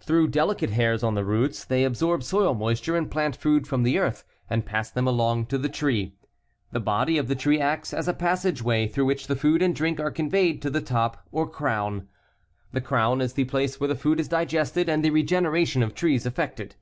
Through 0.00 0.30
delicate 0.30 0.70
hairs 0.70 1.04
on 1.04 1.14
the 1.14 1.24
roots, 1.24 1.64
they 1.64 1.84
absorb 1.84 2.24
soil 2.24 2.54
moisture 2.54 2.96
and 2.96 3.08
plant 3.08 3.36
food 3.36 3.68
from 3.68 3.84
the 3.84 4.00
earth 4.00 4.24
and 4.50 4.66
pass 4.66 4.90
them 4.90 5.06
along 5.06 5.46
to 5.46 5.58
the 5.58 5.68
tree. 5.68 6.16
The 6.72 6.80
body 6.80 7.18
of 7.18 7.28
the 7.28 7.36
tree 7.36 7.60
acts 7.60 7.94
as 7.94 8.08
a 8.08 8.12
passage 8.12 8.60
way 8.64 8.88
through 8.88 9.04
which 9.04 9.28
the 9.28 9.36
food 9.36 9.62
and 9.62 9.72
drink 9.76 10.00
are 10.00 10.10
conveyed 10.10 10.60
to 10.62 10.70
the 10.70 10.80
top 10.82 11.24
or 11.30 11.48
crown. 11.48 12.08
The 12.72 12.80
crown 12.80 13.20
is 13.20 13.34
the 13.34 13.44
place 13.44 13.78
where 13.78 13.86
the 13.86 13.94
food 13.94 14.18
is 14.18 14.26
digested 14.26 14.88
and 14.88 15.04
the 15.04 15.10
regeneration 15.10 15.84
of 15.84 15.94
trees 15.94 16.26
effected. 16.26 16.74